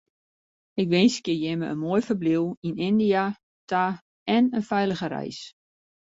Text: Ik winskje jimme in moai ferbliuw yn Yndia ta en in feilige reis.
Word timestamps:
Ik 0.81 0.87
winskje 0.93 1.33
jimme 1.43 1.65
in 1.73 1.81
moai 1.83 2.01
ferbliuw 2.07 2.47
yn 2.67 2.81
Yndia 2.87 3.25
ta 3.69 3.83
en 4.35 4.45
in 4.57 4.67
feilige 4.69 5.07
reis. 5.15 5.39